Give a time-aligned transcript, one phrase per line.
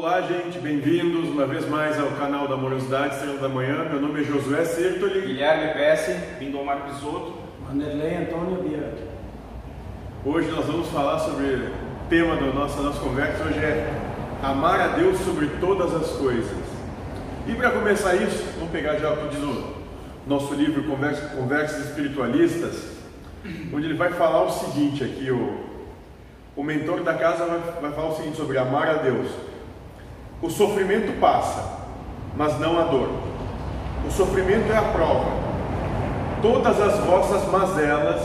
[0.00, 3.82] Olá, gente, bem-vindos uma vez mais ao canal da Amorosidade Estrela da Manhã.
[3.90, 5.22] Meu nome é Josué Sertoli.
[5.22, 7.34] Guilherme Pesce, Lindomar Bisotto.
[7.66, 9.02] Vanderlei Antônio Bianchi.
[10.24, 11.70] Hoje nós vamos falar sobre o
[12.08, 13.42] tema da nossa, nossa conversa.
[13.42, 13.92] Hoje é
[14.40, 16.56] amar a Deus sobre todas as coisas.
[17.48, 19.74] E para começar isso, vamos pegar já o que diz o
[20.28, 22.92] nosso livro Conversas, Conversas Espiritualistas,
[23.74, 25.58] onde ele vai falar o seguinte aqui, o,
[26.54, 29.47] o mentor da casa vai, vai falar o seguinte sobre amar a Deus.
[30.40, 31.78] O sofrimento passa,
[32.36, 33.10] mas não a dor.
[34.06, 35.48] O sofrimento é a prova.
[36.40, 38.22] Todas as vossas mazelas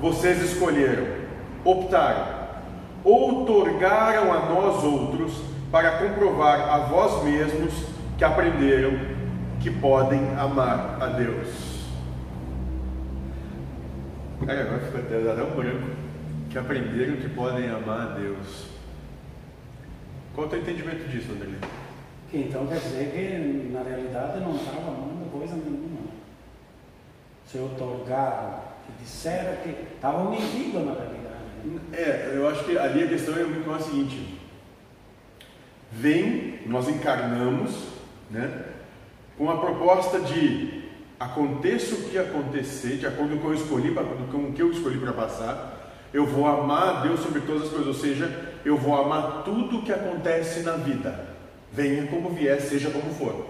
[0.00, 1.06] vocês escolheram,
[1.64, 2.26] optaram,
[3.04, 5.32] outorgaram a nós outros
[5.70, 7.72] para comprovar a vós mesmos
[8.18, 8.98] que aprenderam
[9.60, 11.74] que podem amar a Deus.
[14.46, 16.04] Aí agora fica até um branco.
[16.50, 18.73] Que aprenderam que podem amar a Deus.
[20.34, 21.60] Qual é o teu entendimento disso, Anderlei?
[22.30, 26.10] Que então quer dizer que na realidade não estava amando coisa nenhuma.
[27.46, 31.44] Se otorgaram, que disseram que estavam mentindo na realidade.
[31.64, 31.80] né?
[31.92, 34.40] É, eu acho que ali a questão é muito a seguinte:
[35.92, 37.88] vem, nós encarnamos,
[38.30, 38.64] né,
[39.38, 40.82] com a proposta de
[41.18, 45.83] aconteça o que acontecer, de acordo com o que eu escolhi para passar,
[46.14, 49.78] eu vou amar a Deus sobre todas as coisas, ou seja, eu vou amar tudo
[49.78, 51.26] o que acontece na vida,
[51.72, 53.46] venha como vier, seja como for.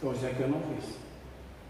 [0.00, 0.96] Coisa que eu não fiz.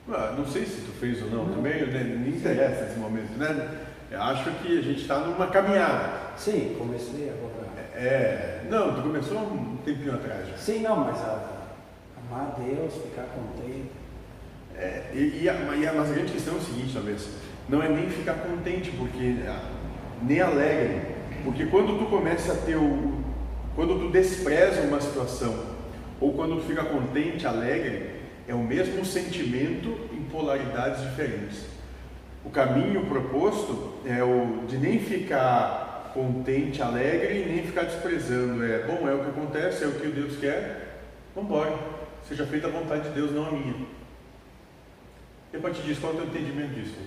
[0.08, 1.55] Ah, não sei se tu fez ou não, Não.
[1.55, 3.78] também né, nem interessa nesse momento, né?
[4.11, 6.11] Eu acho que a gente está numa caminhada.
[6.36, 7.64] Sim, comecei agora.
[7.95, 10.56] É, não, tu começou um tempinho atrás já.
[10.56, 11.39] Sim, não, mas a,
[12.28, 13.91] amar Deus, ficar contente.
[14.77, 17.28] É, e, e a, e a- mas a grande questão é o seguinte, talvez,
[17.69, 19.62] não é nem ficar contente, porque ah,
[20.27, 21.03] nem alegre,
[21.44, 23.22] porque quando tu começa a ter o,
[23.74, 25.55] quando tu despreza uma situação,
[26.20, 28.11] ou quando tu fica contente, alegre,
[28.46, 31.64] é o mesmo sentimento em polaridades diferentes.
[32.45, 38.62] O caminho proposto é o de nem ficar contente, alegre e nem ficar desprezando.
[38.64, 41.01] É bom, é o que acontece, é o que Deus quer,
[41.35, 41.74] vamos embora.
[42.29, 43.74] Seja feita a vontade de Deus, não a minha.
[45.52, 46.98] E a partir disso, qual é o teu entendimento disso?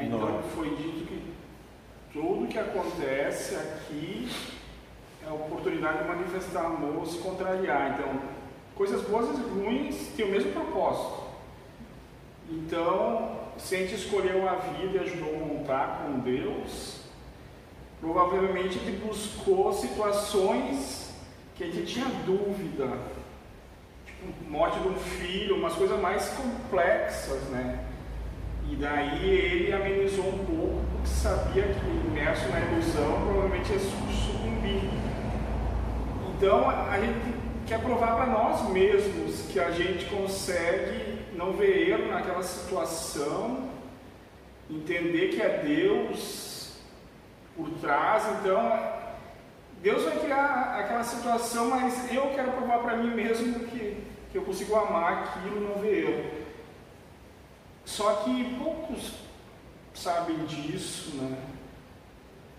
[0.00, 0.42] Então Não.
[0.54, 1.22] foi dito que
[2.14, 4.30] tudo que acontece aqui
[5.26, 7.98] é oportunidade de manifestar amor se contrariar.
[7.98, 8.20] Então,
[8.76, 11.24] coisas boas e ruins têm o mesmo propósito.
[12.48, 17.00] Então, se a gente escolheu a vida e ajudou a montar com Deus,
[18.00, 21.12] provavelmente ele buscou situações
[21.56, 22.96] que a gente tinha dúvida,
[24.06, 27.83] tipo morte de um filho, umas coisas mais complexas, né?
[28.74, 34.12] E daí ele amenizou um pouco, porque sabia que imerso na ilusão provavelmente ia su-
[34.12, 34.90] sucumbir.
[36.36, 37.34] Então a gente
[37.68, 43.68] quer provar para nós mesmos que a gente consegue não ver erro naquela situação,
[44.68, 46.72] entender que é Deus
[47.56, 48.92] por trás, então
[49.82, 54.02] Deus vai criar aquela situação, mas eu quero provar para mim mesmo que,
[54.32, 56.43] que eu consigo amar aquilo, não ver erro.
[57.84, 59.12] Só que poucos
[59.92, 61.36] sabem disso, né?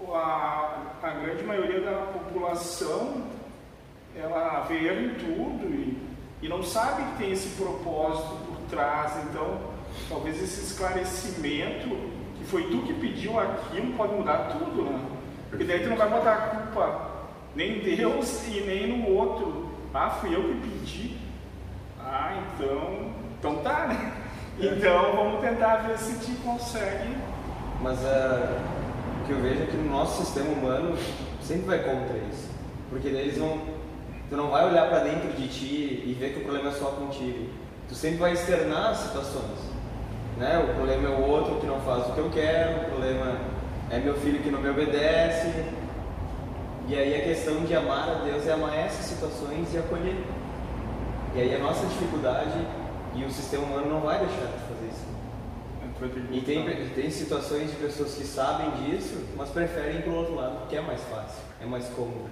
[0.08, 3.24] A, a grande maioria da população
[4.16, 5.97] ela vê em tudo e,
[6.41, 9.13] e não sabe que tem esse propósito por trás.
[9.24, 9.59] Então,
[10.08, 11.90] talvez esse esclarecimento,
[12.38, 15.00] que foi tu que pediu aquilo, pode mudar tudo, né?
[15.50, 17.12] Porque daí tu não vai botar a culpa
[17.56, 19.69] nem em Deus e nem no outro.
[19.94, 21.18] Ah, fui eu que pedi.
[22.00, 24.25] Ah, então, então tá, né?
[24.57, 27.17] Então vamos tentar ver se te consegue.
[27.81, 28.57] Mas ah,
[29.21, 30.97] o que eu vejo é que no nosso sistema humano
[31.41, 32.49] sempre vai contra isso.
[32.89, 33.59] Porque eles vão.
[34.29, 36.85] Tu não vai olhar para dentro de ti e ver que o problema é só
[36.91, 37.49] contigo.
[37.89, 39.59] Tu sempre vai externar as situações.
[40.38, 40.57] Né?
[40.57, 43.38] O problema é o outro que não faz o que eu quero, o problema
[43.91, 45.65] é meu filho que não me obedece.
[46.88, 50.15] E aí a questão de amar a Deus é amar essas situações e acolher.
[51.35, 52.65] E aí a nossa dificuldade
[53.15, 55.15] e o sistema humano não vai deixar de fazer isso.
[56.31, 60.59] E tem, tem situações de pessoas que sabem disso, mas preferem ir pro outro lado,
[60.59, 62.29] porque é mais fácil, é mais cômodo.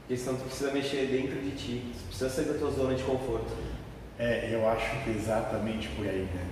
[0.00, 3.02] Porque senão tu precisa mexer dentro de ti, tu precisa sair da tua zona de
[3.02, 3.52] conforto.
[4.16, 6.46] É, eu acho que é exatamente por aí, né?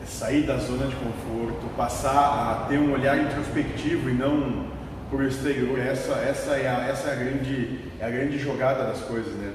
[0.00, 4.70] É, sair da zona de conforto, passar a ter um olhar introspectivo e não
[5.10, 9.00] por exterior, essa, essa, é, a, essa é, a grande, é a grande jogada das
[9.00, 9.52] coisas, né?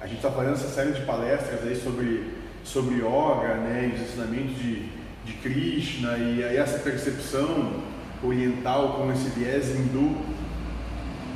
[0.00, 2.32] A gente está fazendo essa série de palestras aí sobre,
[2.64, 3.90] sobre yoga, né?
[3.90, 4.88] E os ensinamentos de,
[5.24, 7.82] de Krishna e aí essa percepção
[8.22, 10.16] oriental com esse viés hindu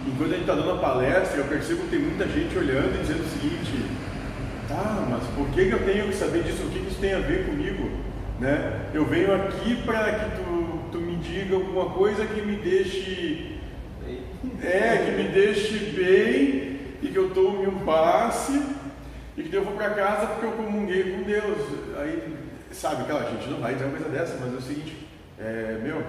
[0.06, 3.00] enquanto a gente está dando a palestra, eu percebo que tem muita gente olhando e
[3.00, 3.84] dizendo o seguinte:
[4.68, 6.62] tá, mas por que, que eu tenho que saber disso?
[6.64, 7.90] O que, que isso tem a ver comigo?
[8.38, 8.86] Né?
[8.94, 13.58] Eu venho aqui para que tu, tu me diga alguma coisa que me deixe.
[14.62, 18.62] É, que me deixe bem e que eu tome um passe
[19.36, 21.58] e que eu vou para casa porque eu comunguei com Deus.
[21.98, 22.36] Aí,
[22.72, 25.08] sabe, aquela gente não vai dizer uma coisa dessa, mas é o seguinte,
[25.38, 26.04] é, meu,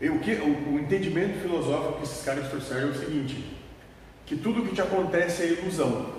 [0.00, 3.56] é, o, que, o, o entendimento filosófico que esses caras trouxeram é o seguinte,
[4.26, 6.10] que tudo que te acontece é ilusão,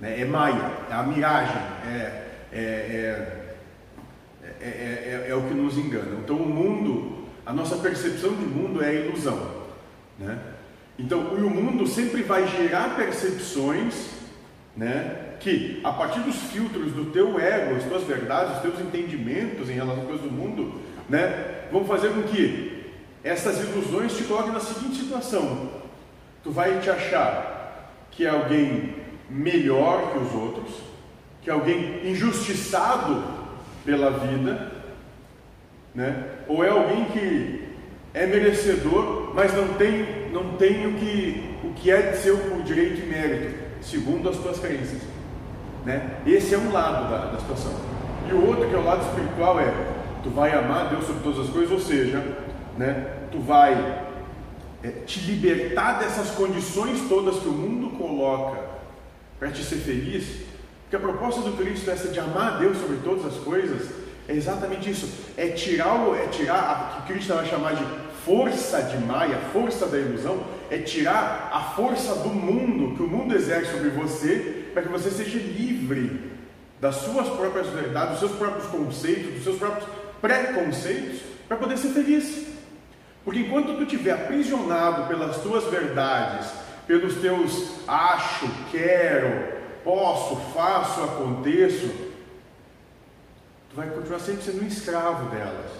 [0.00, 0.20] né?
[0.20, 2.22] é maia, é a miragem, é,
[2.52, 3.46] é,
[4.60, 6.18] é, é, o que nos engana.
[6.22, 9.66] Então o mundo, a nossa percepção de mundo é a ilusão.
[10.18, 10.38] Né?
[10.98, 14.16] Então o mundo sempre vai gerar percepções
[14.76, 19.70] né, que a partir dos filtros do teu ego, as tuas verdades, os teus entendimentos
[19.70, 22.84] em relação às coisas do mundo, né, vão fazer com que
[23.24, 25.70] essas ilusões te coloquem na seguinte situação:
[26.44, 28.94] tu vai te achar que é alguém
[29.28, 30.74] melhor que os outros,
[31.42, 33.22] que é alguém injustiçado
[33.84, 34.72] pela vida,
[35.94, 36.24] né?
[36.46, 37.64] Ou é alguém que
[38.14, 43.00] é merecedor, mas não tem, não tem o que o que é seu por direito
[43.00, 45.00] e mérito, segundo as tuas crenças.
[45.84, 46.18] Né?
[46.26, 47.72] Esse é um lado da, da situação.
[48.28, 49.72] E o outro, que é o lado espiritual, é
[50.22, 52.22] tu vai amar Deus sobre todas as coisas, ou seja,
[52.76, 53.72] né, tu vai
[54.82, 58.60] é, te libertar dessas condições todas que o mundo coloca
[59.38, 60.42] para te ser feliz.
[60.82, 63.88] Porque a proposta do Cristo, essa de amar a Deus sobre todas as coisas,
[64.28, 65.08] é exatamente isso.
[65.36, 67.84] É tirar, o, é tirar a que Cristo vai chamar de
[68.24, 73.34] força de Maia, força da ilusão, é tirar a força do mundo que o mundo
[73.34, 76.32] exerce sobre você para que você seja livre
[76.80, 79.88] das suas próprias verdades, dos seus próprios conceitos, dos seus próprios
[80.20, 82.46] preconceitos, para poder ser feliz.
[83.24, 86.48] Porque enquanto tu estiver aprisionado pelas tuas verdades,
[86.86, 92.05] pelos teus acho, quero, posso, faço, aconteço,
[93.76, 95.70] vai continuar sempre sendo um escravo delas.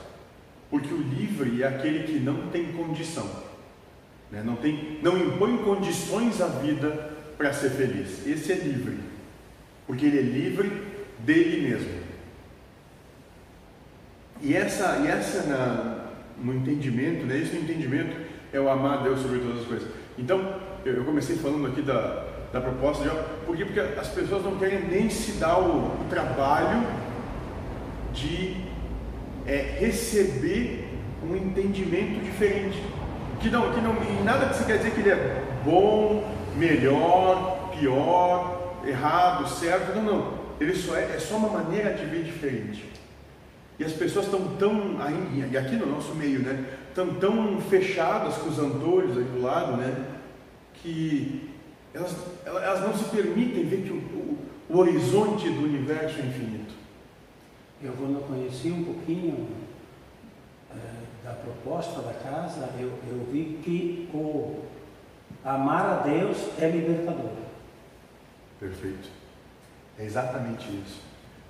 [0.70, 3.28] Porque o livre é aquele que não tem condição,
[4.30, 4.42] né?
[4.44, 8.26] não, tem, não impõe condições à vida para ser feliz.
[8.26, 8.98] Esse é livre,
[9.86, 10.70] porque ele é livre
[11.20, 12.06] dele mesmo.
[14.42, 16.10] E essa, e essa na,
[16.42, 17.38] no entendimento, né?
[17.38, 18.16] Esse entendimento
[18.52, 19.88] é o amar a Deus sobre todas as coisas.
[20.18, 23.10] Então, eu comecei falando aqui da, da proposta de
[23.46, 23.64] por quê?
[23.64, 27.05] Porque as pessoas não querem nem se dar o, o trabalho
[28.16, 28.56] de
[29.46, 30.88] é, receber
[31.22, 32.82] um entendimento diferente.
[33.40, 36.24] Que não, que não, nada que você quer dizer que ele é bom,
[36.56, 39.94] melhor, pior, errado, certo.
[39.94, 40.32] Não, não.
[40.58, 42.84] Ele só é, é só uma maneira de ver diferente.
[43.78, 44.96] E as pessoas estão tão,
[45.52, 46.64] e aqui no nosso meio, né?
[46.88, 49.94] Estão tão fechadas com os antônios aí do lado, né?
[50.82, 51.50] Que
[51.92, 52.16] elas,
[52.46, 54.38] elas não se permitem ver que o, o,
[54.70, 56.74] o horizonte do universo é infinito.
[57.82, 59.48] Eu, quando conheci um pouquinho
[60.70, 64.64] é, da proposta da casa, eu, eu vi que o
[65.44, 67.32] Amar a Deus é libertador.
[68.58, 69.08] Perfeito.
[69.98, 71.00] É exatamente isso.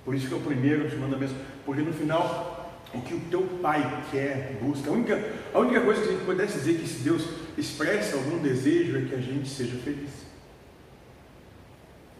[0.03, 1.35] Por isso que é o primeiro dos mandamentos.
[1.65, 4.89] Porque no final, o que o teu pai quer, busca.
[4.89, 8.39] A única, a única coisa que a gente pudesse dizer que se Deus expressa algum
[8.39, 10.11] desejo é que a gente seja feliz.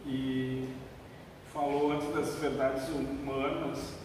[0.06, 0.68] E
[1.52, 3.97] falou antes das verdades humanas,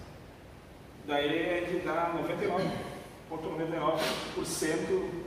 [1.07, 2.13] daí é de dar
[3.29, 5.23] 99,99%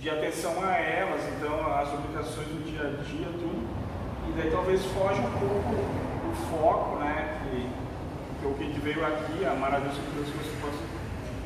[0.00, 3.66] de atenção a elas, então as obrigações do dia a dia, tudo.
[4.28, 7.40] E daí talvez foge um pouco o foco, né?
[7.42, 7.68] Que,
[8.40, 10.58] que o que veio aqui, a maravilha que Deus fosse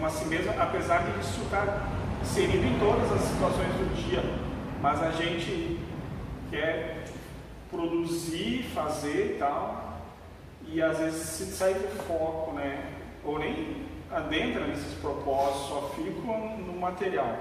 [0.03, 1.89] com a si mesma, apesar de isso estar
[2.21, 4.23] inserido em todas as situações do dia.
[4.81, 5.79] Mas a gente
[6.51, 7.05] quer
[7.71, 9.82] produzir, fazer e tal,
[10.73, 12.83] e às vezes se sai do foco, né?
[13.25, 17.37] Ou nem adentra nesses propósitos, só ficam no material.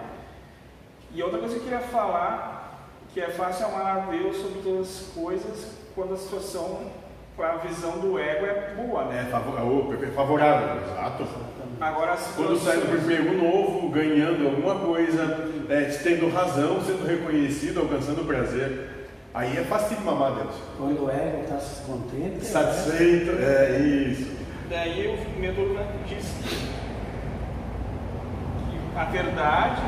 [1.13, 4.88] E outra coisa que eu queria falar, que é fácil amar a Deus sobre todas
[4.88, 6.91] as coisas quando a situação,
[7.38, 9.25] a visão do ego é boa, né?
[9.27, 11.27] É favorável, favorável exato.
[11.79, 18.25] Agora, quando sai do emprego novo, ganhando alguma coisa, é, tendo razão, sendo reconhecido, alcançando
[18.25, 19.00] prazer,
[19.33, 20.55] aí é fácil amar a Deus.
[20.77, 24.41] Quando o ego está contente, é satisfeito, é, é isso.
[24.69, 26.71] Daí o mentor diz que
[28.97, 29.81] a verdade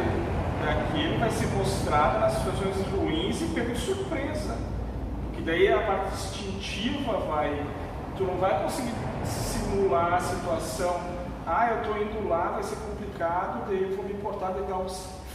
[0.63, 4.57] daquilo vai ser mostrado nas situações ruins e pego de surpresa.
[5.27, 7.65] Porque daí a parte instintiva vai.
[8.17, 8.93] Tu não vai conseguir
[9.25, 10.99] simular a situação.
[11.45, 14.85] Ah, eu estou indo lá, vai ser complicado, daí eu vou me importar de tal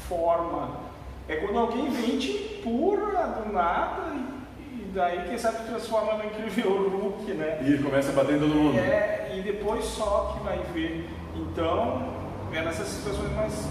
[0.08, 0.87] forma.
[1.28, 6.24] É quando alguém vem te empurra do nada e, e daí quem sabe transforma no
[6.24, 7.60] incrível Hulk, né?
[7.62, 8.78] E começa a bater em todo mundo.
[8.78, 11.08] É, e depois só que vai ver.
[11.36, 12.14] Então,
[12.52, 13.68] é nessas situações mais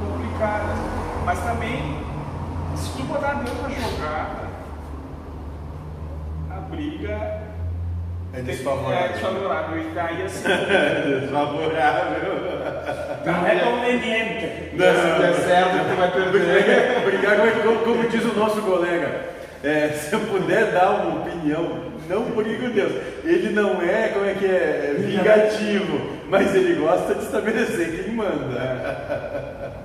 [0.00, 0.76] complicadas.
[1.24, 1.98] Mas também,
[2.76, 4.48] se tu botar Deus na jogada,
[6.50, 7.51] a briga
[8.34, 9.12] É é desfavorável.
[9.12, 9.78] desfavorável.
[9.78, 10.48] E daí assim.
[11.20, 12.32] Desfavorável.
[13.24, 14.70] Não é conveniente.
[14.70, 17.04] Se der certo, tu vai perder.
[17.04, 19.30] Brigar como, como, como diz o nosso colega,
[19.62, 22.92] é, se eu puder dar uma opinião, não brigue com Deus.
[23.24, 29.82] Ele não é, como é que é, vingativo, mas ele gosta de estabelecer quem manda.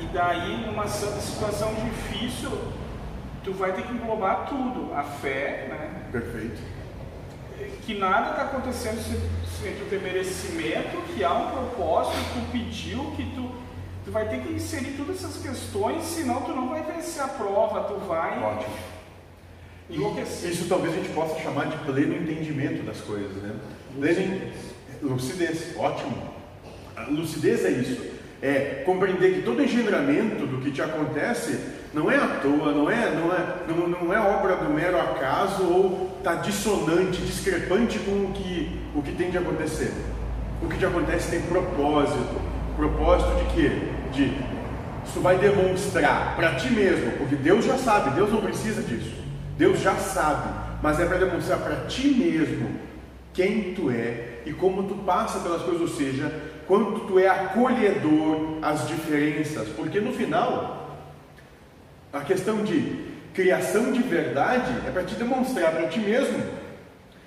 [0.00, 2.50] E daí, numa situação difícil,
[3.44, 4.92] tu vai ter que englobar tudo.
[4.94, 5.90] A fé, né?
[6.10, 6.60] Perfeito.
[7.84, 9.00] Que nada está acontecendo
[9.60, 13.50] sem, tu ter merecimento, que há um propósito, tu pediu, que tu,
[14.04, 17.84] tu vai ter que inserir todas essas questões, senão tu não vai vencer a prova,
[17.84, 18.74] tu vai Ótimo.
[19.90, 20.50] enlouquecer.
[20.50, 23.54] Isso talvez a gente possa chamar de pleno entendimento das coisas, né?
[23.98, 24.52] Pleno en-
[25.02, 26.16] lucidez, ótimo.
[26.96, 28.12] A lucidez é isso.
[28.40, 31.60] É compreender que todo engendramento do que te acontece
[31.94, 35.62] não é à toa, não é, não é, não, não é obra do mero acaso
[35.64, 39.92] ou está dissonante, discrepante com o que, o que tem de acontecer.
[40.62, 42.40] O que te acontece tem propósito.
[42.76, 43.70] Propósito de quê?
[44.12, 44.52] De
[45.04, 49.12] isso vai demonstrar para ti mesmo, porque Deus já sabe, Deus não precisa disso.
[49.58, 50.48] Deus já sabe,
[50.80, 52.70] mas é para demonstrar para ti mesmo
[53.34, 56.32] quem tu é e como tu passa pelas coisas, ou seja,
[56.66, 61.00] quanto tu é acolhedor às diferenças, porque no final
[62.12, 66.62] a questão de criação de verdade é para te demonstrar para ti mesmo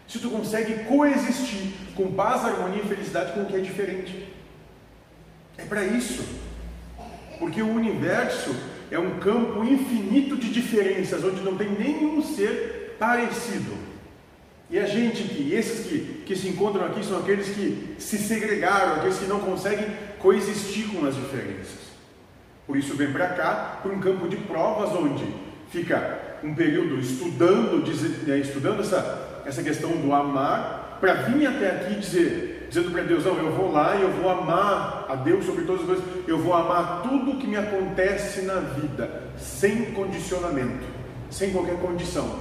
[0.08, 4.28] se tu consegue coexistir com paz, harmonia e felicidade com o que é diferente.
[5.58, 6.24] É para isso.
[7.40, 8.56] Porque o universo
[8.92, 13.74] é um campo infinito de diferenças, onde não tem nenhum ser parecido.
[14.70, 18.98] E a gente que, esses que, que se encontram aqui, são aqueles que se segregaram,
[18.98, 19.88] aqueles que não conseguem
[20.20, 21.86] coexistir com as diferenças.
[22.66, 25.26] Por isso vem para cá, para um campo de provas, onde
[25.76, 27.84] fica um período estudando,
[28.28, 33.26] eh, estudando essa, essa questão do amar, para vir até aqui dizer, dizendo para Deus,
[33.26, 36.38] não, eu vou lá e eu vou amar a Deus sobre todas as coisas, eu
[36.38, 40.86] vou amar tudo que me acontece na vida, sem condicionamento,
[41.30, 42.40] sem qualquer condição,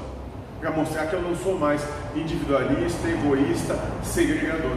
[0.60, 4.76] para mostrar que eu não sou mais individualista, egoísta, segregador.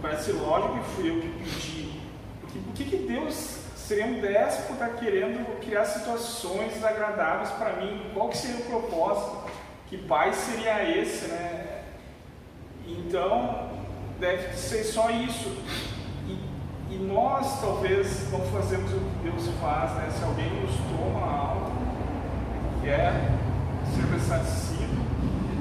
[0.00, 2.00] Parece lógico que fui eu que pedi.
[2.40, 8.02] Por que, que Deus seria um déspota querendo criar situações desagradáveis para mim?
[8.12, 9.50] Qual que seria o propósito?
[9.88, 11.84] Que pai seria esse, né?
[12.86, 13.70] Então,
[14.20, 15.56] deve ser só isso.
[16.26, 20.10] E, e nós, talvez, não fazemos o que Deus faz, né?
[20.10, 21.72] Se alguém nos toma algo,
[22.82, 23.14] quer
[23.94, 25.02] ser ressarcido,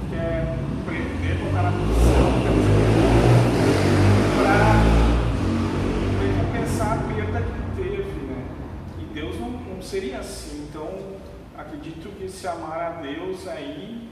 [0.10, 0.53] quer
[0.86, 2.16] prender, botar na prisão,
[9.88, 10.67] seria assim.
[10.70, 10.88] Então,
[11.58, 14.10] acredito que se amar a Deus aí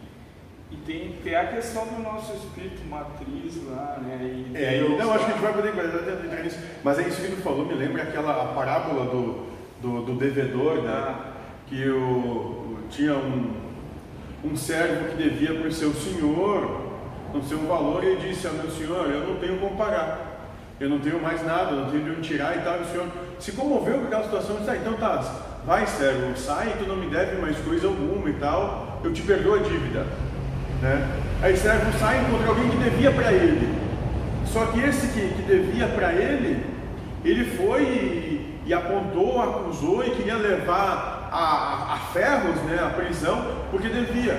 [0.72, 4.20] e tem que ter a questão do nosso espírito matriz lá, né?
[4.24, 6.60] E É, Deus, não, acho que a gente vai poder entrar nisso.
[6.84, 9.46] Mas é isso que tu falou, me lembra aquela parábola do,
[9.82, 10.91] do, do devedor, né?
[10.91, 11.32] Ah.
[11.67, 13.53] Que o, tinha um,
[14.44, 16.86] um servo que devia para o seu senhor
[17.36, 20.32] não sei um valor e ele disse ao meu senhor, eu não tenho como pagar.
[20.79, 22.77] Eu não tenho mais nada, eu não tenho de onde tirar e tal.
[22.77, 23.08] E o senhor
[23.39, 26.95] se comoveu com aquela situação e disse, ah, então tá, vai servo, sai, tu não
[26.95, 30.05] me deve mais coisa alguma e tal, eu te perdoo a dívida.
[30.81, 31.07] Né?
[31.41, 33.74] Aí servo sai e encontra alguém que devia para ele.
[34.45, 36.63] Só que esse que, que devia para ele,
[37.24, 42.89] ele foi e, e apontou, acusou e queria levar a, a- a ferros né, a
[42.89, 44.34] prisão porque devia.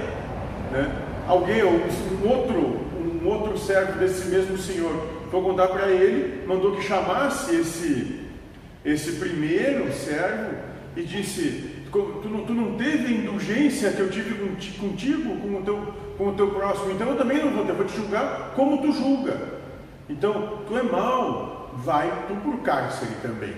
[0.71, 0.91] Né?
[1.27, 2.87] Alguém, um outro,
[3.23, 8.21] um outro servo desse mesmo senhor, foi contar para ele, mandou que chamasse esse,
[8.85, 10.55] esse primeiro servo
[10.97, 15.37] e disse: "Co- tu não, tu não teve a indulgência que eu tive conti- contigo,
[15.37, 17.95] com o, teu, com o teu próximo, então eu também não vou ter, vou te
[17.97, 19.57] julgar como tu julga.
[20.09, 23.55] Então, tu é mau, vai tu por cárcere também.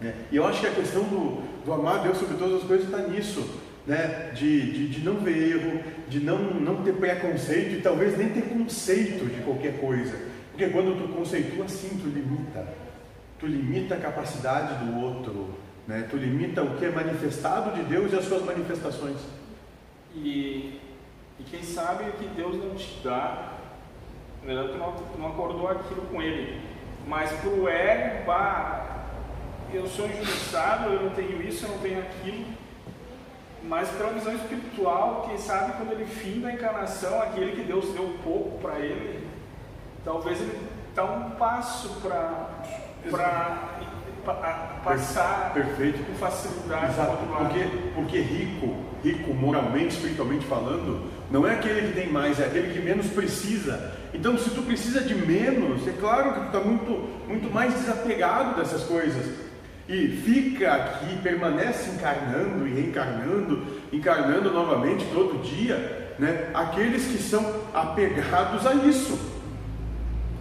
[0.00, 0.14] né?
[0.32, 2.98] E eu acho que a questão do, do amar Deus sobre todas as coisas está
[3.06, 3.48] nisso,
[3.86, 4.30] né?
[4.34, 8.42] de, de, de não ver erro, de não, não ter preconceito e talvez nem ter
[8.42, 10.16] conceito de qualquer coisa.
[10.50, 12.66] Porque quando tu conceitua assim, tu limita.
[13.38, 15.50] Tu limita a capacidade do outro,
[15.86, 16.06] né?
[16.10, 19.18] tu limita o que é manifestado de Deus e as suas manifestações.
[20.14, 20.80] E,
[21.38, 23.52] e quem sabe que Deus não te dá,
[24.42, 26.60] na verdade tu não, tu não acordou aquilo com ele,
[27.06, 29.06] mas pro ego, bah,
[29.72, 32.46] eu sou injustiçado, eu não tenho isso, eu não tenho aquilo.
[33.62, 38.16] Mas pela visão espiritual, quem sabe quando ele fim da encarnação, aquele que Deus deu
[38.22, 39.26] pouco para ele,
[40.04, 42.48] talvez ele dá um passo para
[44.84, 46.04] passar Perfeito.
[46.04, 46.92] com facilidade.
[46.92, 47.18] Exato.
[47.26, 52.72] Porque, porque rico, rico moralmente, espiritualmente falando, não é aquele que tem mais, é aquele
[52.72, 53.92] que menos precisa.
[54.12, 56.90] Então, se tu precisa de menos, é claro que tu está muito,
[57.28, 59.46] muito mais desapegado dessas coisas.
[59.88, 66.50] E fica aqui, permanece encarnando e reencarnando, encarnando novamente todo dia, né?
[66.52, 69.35] aqueles que são apegados a isso.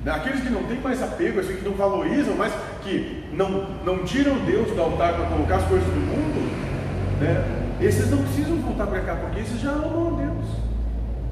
[0.06, 0.12] Né?
[0.12, 3.50] Aqueles que não têm mais apego, assim, que não valorizam, mas que não,
[3.84, 7.66] não tiram Deus do altar para colocar as coisas do mundo, né?
[7.82, 10.46] esses não precisam voltar para cá, porque esses já amam a Deus.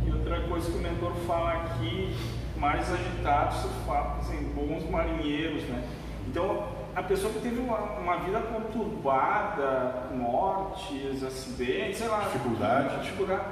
[0.06, 2.16] E outra coisa que o mentor fala aqui,
[2.58, 5.84] mais agitados se fala, assim, bons marinheiros, né?
[6.28, 13.02] Então, a pessoa que teve uma, uma vida conturbada, mortes, acidentes, sei lá, dificuldade.
[13.02, 13.44] dificuldade,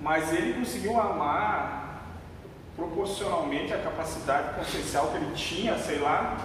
[0.00, 1.85] mas ele conseguiu amar
[2.76, 6.36] proporcionalmente à capacidade consciencial que ele tinha, sei lá,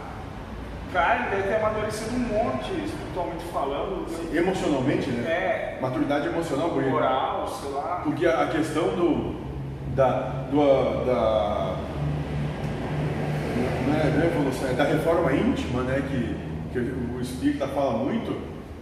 [0.94, 4.10] cara, ele deve ter amadurecido um monte, espiritualmente falando.
[4.10, 4.40] Né?
[4.40, 5.30] Emocionalmente, né?
[5.30, 5.80] É.
[5.82, 8.02] Maturidade emocional, porque, moral, sei lá.
[8.04, 9.36] Porque a questão do.
[9.94, 10.46] da.
[10.50, 11.76] do, da
[13.88, 16.02] não é, não é evolução, é da reforma íntima, né?
[16.10, 16.38] Que,
[16.72, 18.40] que o Espírita fala muito,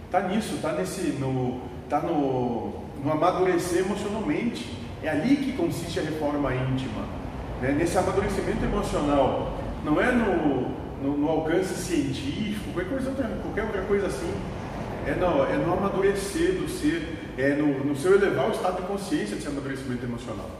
[0.08, 1.12] tá nisso, tá nesse.
[1.18, 1.60] no.
[1.88, 4.78] tá no, no amadurecer emocionalmente.
[5.02, 7.19] É ali que consiste a reforma íntima
[7.60, 10.70] né, nesse amadurecimento emocional, não é no,
[11.02, 13.10] no, no, alcance científico, qualquer, coisa,
[13.42, 14.32] qualquer outra coisa assim,
[15.06, 18.86] é no, é no amadurecer do ser, é no, no seu elevar o estado de
[18.86, 20.50] consciência desse amadurecimento emocional.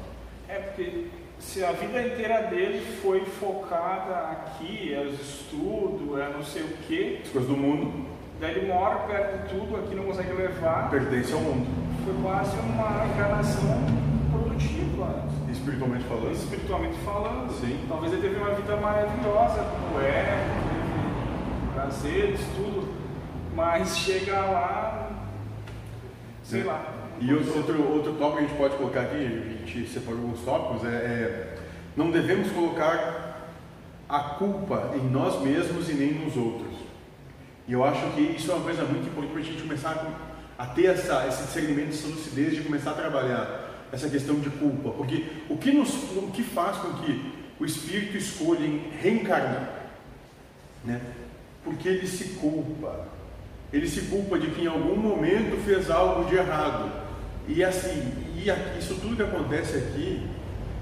[0.48, 1.06] É porque
[1.38, 6.68] se a vida inteira dele foi focada aqui, é os estudos, é não sei o
[6.86, 7.20] quê.
[7.22, 8.06] As coisas do mundo.
[8.40, 10.90] Daí ele mora perto de tudo, aqui não consegue levar.
[10.90, 11.66] Pertence ao mundo.
[12.04, 14.09] Foi quase uma encarnação
[15.70, 16.32] espiritualmente falando?
[16.32, 17.60] Espiritualmente falando.
[17.60, 17.84] Sim.
[17.88, 22.88] Talvez ele teve uma vida maravilhosa, como é, teve prazeres, tudo,
[23.54, 25.10] mas chega lá,
[26.42, 26.94] sei lá.
[27.20, 29.16] E outro, outro tópico que a gente pode colocar aqui,
[29.62, 31.56] a gente separou alguns tópicos, é, é
[31.96, 33.48] não devemos colocar
[34.08, 36.74] a culpa em nós mesmos e nem nos outros.
[37.68, 40.06] E eu acho que isso é uma coisa muito importante para a gente começar
[40.58, 44.90] a ter essa, esse discernimento, essa lucidez de começar a trabalhar essa questão de culpa,
[44.90, 48.66] porque o que, nos, o que faz com que o espírito escolha
[49.00, 49.68] reencarnar?
[50.84, 51.00] Né?
[51.64, 53.06] Porque ele se culpa,
[53.72, 56.90] ele se culpa de que em algum momento fez algo de errado,
[57.48, 58.48] e assim, e
[58.78, 60.26] isso tudo que acontece aqui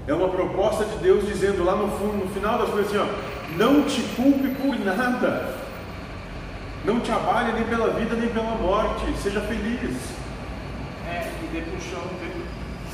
[0.07, 3.57] é uma proposta de Deus dizendo lá no fundo, no final das coisas assim, ó,
[3.57, 5.55] não te culpe por nada,
[6.85, 9.97] não te abale nem pela vida nem pela morte, seja feliz.
[11.07, 11.83] É, e depois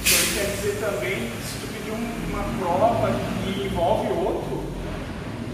[0.05, 3.09] então quer dizer também, se tu pedir uma prova
[3.43, 4.63] que envolve outro,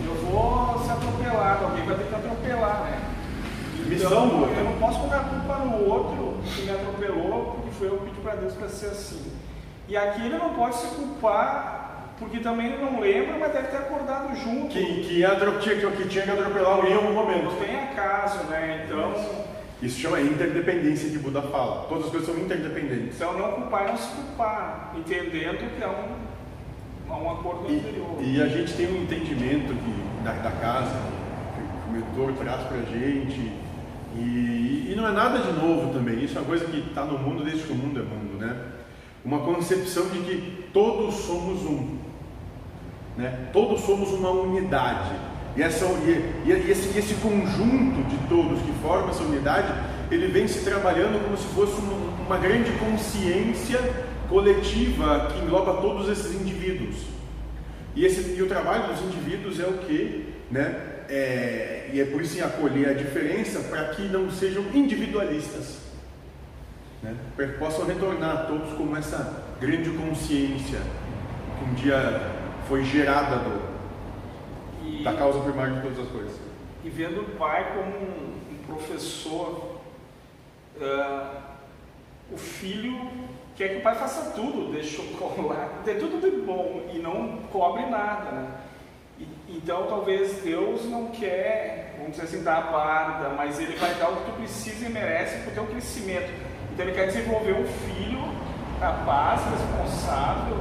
[0.05, 3.01] eu vou ser atropelado, alguém vai ter que atropelar, né?
[3.89, 7.97] Então, eu não posso colocar a culpa no outro que me atropelou, porque foi eu
[7.97, 9.31] que pedi para Deus para ser assim.
[9.87, 13.77] E aqui ele não pode se culpar, porque também ele não lembra, mas deve ter
[13.77, 14.67] acordado junto.
[14.67, 17.45] Que, que, que, que tinha que atropelar alguém em algum momento.
[17.45, 18.85] Não tem acaso, né?
[18.85, 19.50] Então.
[19.81, 21.87] Isso chama interdependência que Buda fala.
[21.89, 23.15] Todas as coisas são interdependentes.
[23.15, 28.17] Então não culpar é não se culpar, entendendo que é um, um acordo e, anterior.
[28.21, 30.95] E a gente tem um entendimento que, da, da casa,
[31.55, 33.51] que o mentor traz para a gente.
[34.15, 37.17] E, e, não é nada de novo também, isso é uma coisa que está no
[37.17, 38.55] mundo desde que o mundo é mundo, né?
[39.23, 41.97] Uma concepção de que todos somos um,
[43.17, 43.47] né?
[43.53, 45.30] Todos somos uma unidade.
[45.55, 49.73] E, essa, e, e esse, esse, conjunto de todos que forma essa unidade,
[50.09, 53.79] ele vem se trabalhando como se fosse uma, uma grande consciência
[54.29, 56.95] coletiva que engloba todos esses indivíduos.
[57.93, 60.33] E, esse, e o trabalho dos indivíduos é o que?
[60.49, 60.75] Né?
[61.09, 65.79] É, e é por isso em acolher a diferença para que não sejam individualistas.
[67.03, 67.13] Né?
[67.35, 70.79] Para que possam retornar todos como essa grande consciência
[71.59, 72.21] que um dia
[72.69, 73.60] foi gerada do,
[75.01, 76.39] e, da causa primária de todas as coisas.
[76.83, 79.79] E vendo o pai como um, um professor,
[80.77, 81.41] uh,
[82.31, 83.09] o filho
[83.55, 87.85] quer que o pai faça tudo, dê chocolate, dê tudo de bom e não cobre
[87.87, 88.47] nada, né?
[89.19, 93.93] E, então talvez Deus não quer, vamos dizer assim, dar a barda, mas Ele vai
[93.95, 96.31] dar o que tu precisa e merece para o teu crescimento.
[96.73, 98.21] Então Ele quer desenvolver um filho
[98.79, 100.57] capaz, responsável,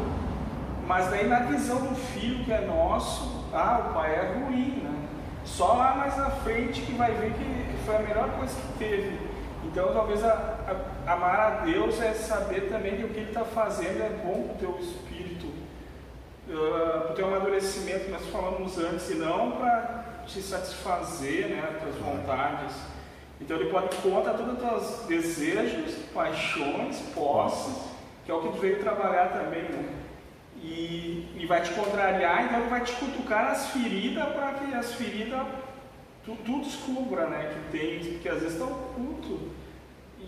[0.86, 5.08] mas daí na visão do filho que é nosso, ah, o pai é ruim, né?
[5.44, 9.18] Só lá mais na frente que vai ver que foi a melhor coisa que teve.
[9.64, 13.44] Então talvez a, a, amar a Deus é saber também que o que Ele está
[13.44, 15.46] fazendo é bom para o teu espírito,
[16.48, 21.82] uh, para o teu amadurecimento, nós falamos antes, e não para te satisfazer, né, as
[21.82, 22.74] tuas vontades.
[23.40, 27.90] Então ele pode contar todos os teus desejos, paixões, posses,
[28.24, 29.88] que é o que tu veio trabalhar também, né?
[30.62, 35.46] E, e vai te contrariar, então vai te cutucar as feridas para que as feridas
[36.24, 37.54] tu, tu descubra, né?
[37.54, 39.50] Que tem, que às vezes está oculto.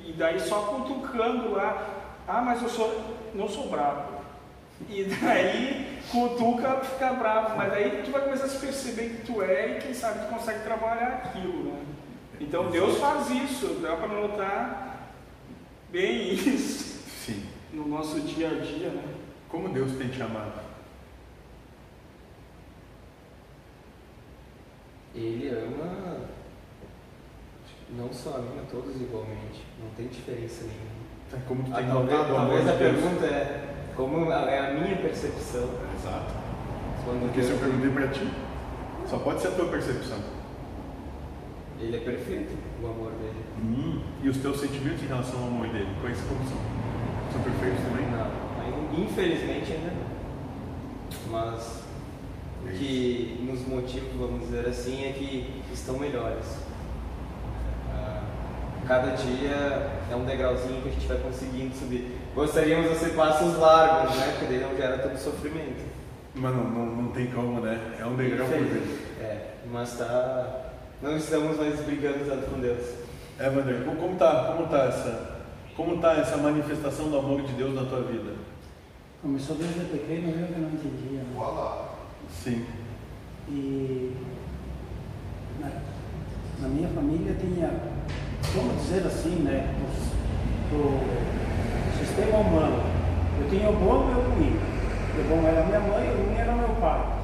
[0.05, 1.87] E daí só cutucando lá,
[2.27, 4.23] ah, mas eu sou, não sou bravo.
[4.89, 9.43] E daí cutuca, fica bravo, mas daí tu vai começar a se perceber que tu
[9.43, 11.85] é e quem sabe tu consegue trabalhar aquilo, né?
[12.41, 15.13] Então Deus faz isso, dá para notar
[15.91, 17.45] bem isso Sim.
[17.73, 19.05] no nosso dia a dia, né?
[19.53, 20.61] Como Deus tem te amado?
[25.15, 26.21] Ele ama
[27.91, 29.63] não só a mim, a todos igualmente.
[29.79, 31.03] Não tem diferença nenhuma.
[31.31, 32.79] Tá, Como tu Ah, tem talvez notado talvez a Deus?
[33.01, 36.33] pergunta é como é a minha percepção Exato.
[37.05, 38.27] quando Porque se eu Deus, perguntei para ti,
[39.07, 40.19] só pode ser a tua percepção.
[41.79, 43.45] ele é perfeito, o amor dele.
[43.61, 46.57] Hum, e os teus sentimentos em relação ao amor dele, quais como são?
[47.33, 48.07] São perfeitos também?
[48.07, 48.31] Não,
[48.97, 50.13] infelizmente ainda não.
[51.31, 51.83] Mas
[52.65, 56.59] o que nos motiva, vamos dizer assim, é que estão melhores.
[57.93, 58.23] Ah,
[58.87, 62.19] Cada dia é um degrauzinho que a gente vai conseguindo subir.
[62.35, 64.37] Gostaríamos de ser passos largos, né?
[64.39, 65.85] Porque daí não gera tanto sofrimento.
[66.35, 67.97] Mas não, não, não tem como, né?
[67.99, 69.01] É um degrau por vez.
[69.21, 70.71] É, mas tá.
[71.03, 72.87] Não estamos mais brigando tanto com Deus.
[73.39, 75.41] É, Wander, como, como tá, como tá essa,
[75.77, 78.33] como tá essa manifestação do amor de Deus na tua vida?
[79.23, 81.21] Começou desde pequeno, eu que não entendia.
[81.21, 81.27] Né?
[82.29, 82.65] Sim.
[83.49, 84.13] E
[85.61, 85.69] na,
[86.61, 87.71] na minha família tinha,
[88.55, 89.75] vamos dizer assim, né,
[90.73, 92.83] o, o sistema humano.
[93.41, 94.57] Eu tinha o bom e o ruim.
[95.19, 97.19] O bom era minha mãe, o ruim era meu pai.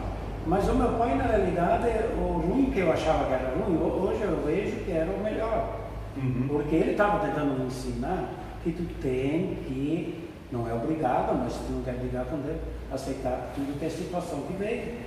[0.46, 4.06] Mas o meu pai, na realidade, o ruim que eu achava que era ruim, ho-
[4.08, 5.80] hoje eu vejo que era o melhor.
[6.16, 6.46] Uhum.
[6.48, 8.30] Porque ele estava tentando me ensinar
[8.62, 12.58] que tu tem que, não é obrigado, mas se não quer brigar com Deus,
[12.90, 14.98] aceitar tudo que é situação que veio.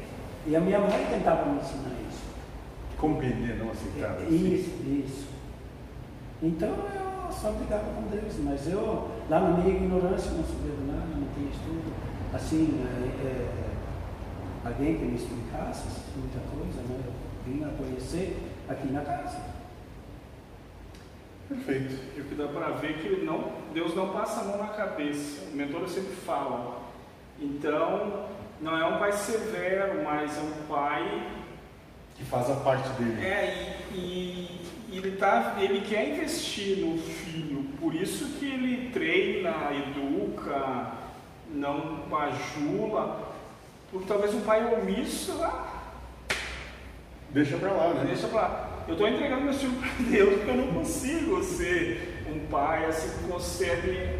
[0.45, 2.21] E a minha mãe tentava me ensinar isso.
[2.97, 4.11] Compreender, não aceitar.
[4.17, 4.53] assim.
[4.53, 5.27] Isso, isso.
[6.43, 10.83] Então eu só brigava com Deus, mas eu, lá na minha ignorância, não sabia de
[10.85, 11.93] nada, não tinha estudo.
[12.33, 13.49] Assim, é, é,
[14.63, 16.99] alguém que me explicasse muita coisa, né?
[17.05, 17.13] Eu
[17.45, 18.37] vim a conhecer
[18.69, 19.50] aqui na casa.
[21.55, 21.95] Perfeito.
[22.17, 24.67] E o que dá para ver é que não, Deus não passa a mão na
[24.67, 25.49] cabeça.
[25.51, 26.81] O mentor sempre fala.
[27.39, 28.25] Então,
[28.61, 31.27] não é um pai severo, mas é um pai
[32.15, 33.25] Que faz a parte dele.
[33.25, 34.61] É, e, e-
[34.93, 40.91] e ele, tá, ele quer investir no filho, por isso que ele treina, educa,
[41.49, 43.21] não bajula,
[43.89, 45.67] porque talvez um pai omisso, ah,
[47.29, 48.03] Deixa pra lá, né?
[48.05, 48.70] deixa pra lá.
[48.91, 53.07] Eu estou entregando meu filho para Deus porque eu não consigo ser um pai assim
[53.07, 54.17] que concede,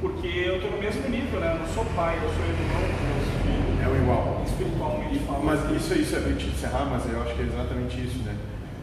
[0.00, 1.54] porque eu estou no mesmo nível, né?
[1.54, 4.44] Eu não sou pai, eu sou irmão dos meus filhos, É o igual.
[4.46, 5.44] espiritualmente falando.
[5.44, 8.36] Mas isso, isso é bem te encerrar, mas eu acho que é exatamente isso, né?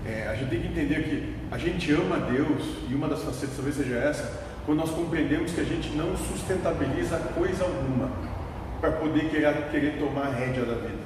[0.06, 3.56] É, a gente tem que entender que a gente ama Deus, e uma das facetas
[3.56, 8.12] talvez seja essa, quando nós compreendemos que a gente não sustentabiliza coisa alguma
[8.82, 11.01] para poder querer, querer tomar a rédea da vida.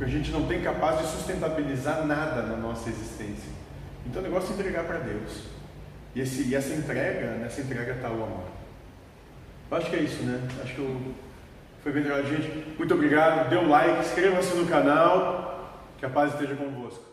[0.00, 3.52] Que a gente não tem capaz de sustentabilizar nada na nossa existência.
[4.06, 5.42] Então o negócio é entregar para Deus.
[6.14, 8.46] E, esse, e essa entrega, nessa entrega está o amor.
[9.70, 10.40] Eu acho que é isso, né?
[10.64, 11.14] Acho que eu,
[11.82, 12.48] foi bem legal, gente.
[12.78, 13.50] Muito obrigado.
[13.50, 15.70] Dê um like, inscreva-se no canal.
[15.98, 17.04] Que a paz esteja convosco.